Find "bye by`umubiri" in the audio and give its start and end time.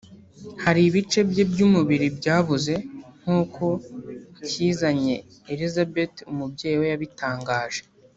1.29-2.07